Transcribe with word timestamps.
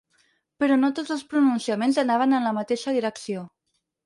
Però 0.63 0.77
no 0.79 0.89
tots 0.99 1.11
els 1.15 1.21
pronunciaments 1.33 2.01
anaven 2.05 2.35
en 2.39 2.49
la 2.51 2.55
mateixa 2.61 2.97
direcció. 2.97 3.47